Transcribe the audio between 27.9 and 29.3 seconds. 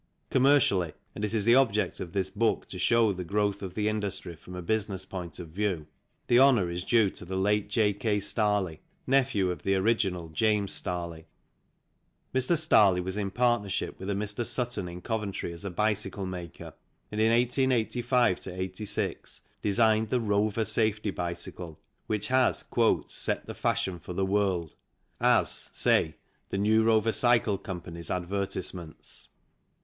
advertisements.